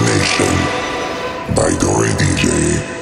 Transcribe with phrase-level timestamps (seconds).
[0.00, 3.01] Nation by Dori DJ.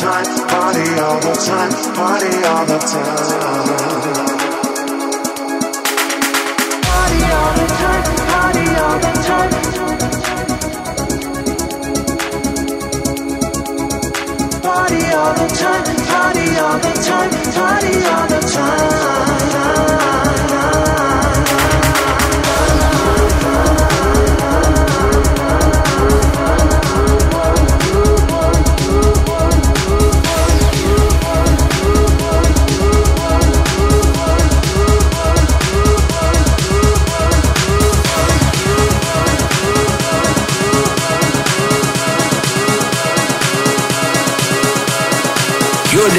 [0.00, 4.40] time, party all the time, party all the time.
[6.88, 9.52] Party all the time, party all the time.
[14.62, 19.19] Party all the time, party all the time, party all the time.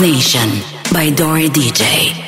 [0.00, 0.48] Nation
[0.92, 2.27] by Dori DJ.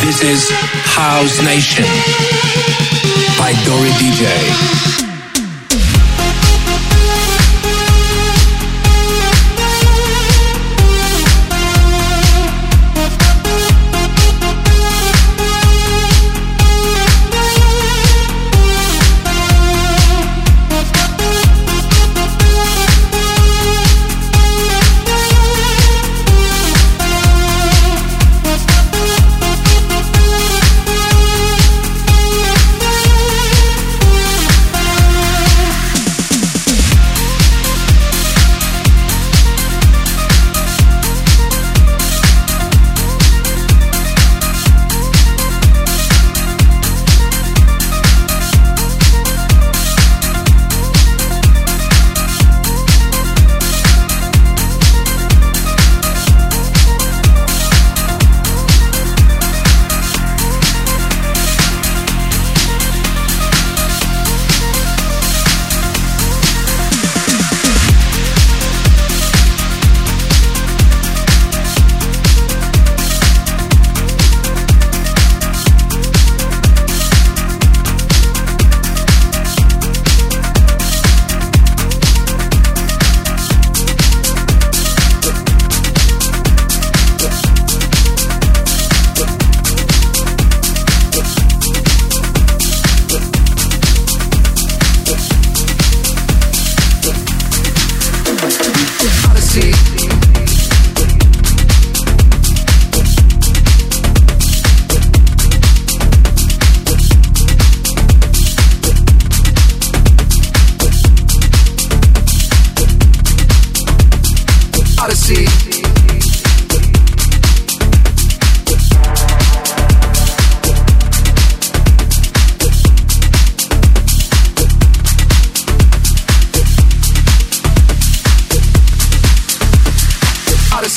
[0.00, 2.87] This is House Nation
[3.48, 5.07] by Dori DJ.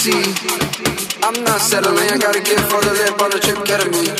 [0.01, 0.17] see.
[1.21, 4.17] I'm not settling, I gotta get further lip on a trip ketamine.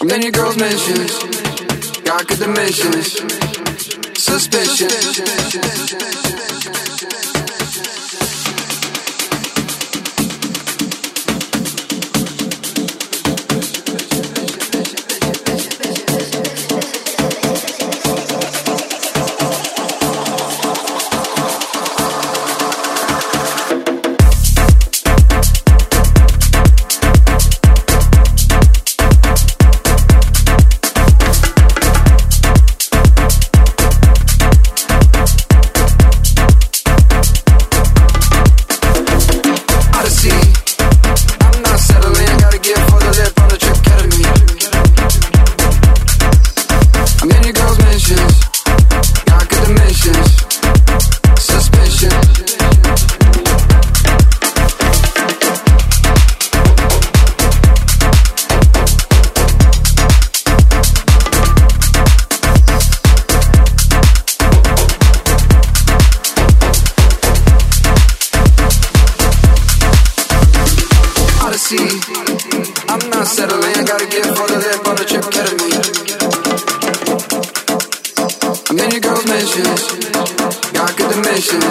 [0.00, 1.12] I'm in your girl's mentions,
[2.02, 3.20] got good dimensions,
[4.18, 6.47] suspicious.